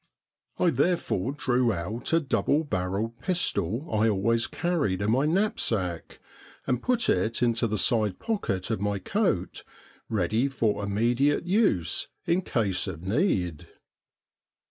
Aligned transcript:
I 0.57 0.71
therefore 0.71 1.31
drew 1.33 1.71
out 1.71 2.11
a 2.11 2.19
double 2.19 2.63
barrelled 2.63 3.19
pistol 3.19 3.87
I 3.93 4.09
always 4.09 4.47
carried 4.47 4.99
in 4.99 5.11
my 5.11 5.27
knapsack, 5.27 6.19
and 6.65 6.81
put 6.81 7.07
it 7.07 7.43
into 7.43 7.67
the 7.67 7.77
side 7.77 8.17
pocket 8.17 8.71
of 8.71 8.81
my 8.81 8.97
coat 8.97 9.63
ready 10.09 10.47
for 10.47 10.83
immediate 10.83 11.45
use 11.45 12.07
in 12.25 12.41
case 12.41 12.87
of 12.87 13.03
need. 13.03 13.67